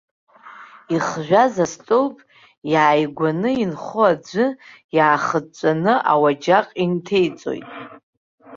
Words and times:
Ихжәаз 0.95 1.55
астолб, 1.65 2.15
иааигәаны 2.71 3.51
инхо 3.63 4.03
аӡәы, 4.11 4.47
иаахыҵәҵәаны 4.95 5.93
ауаџьаҟ 6.11 6.67
инҭеиҵоит. 6.83 7.67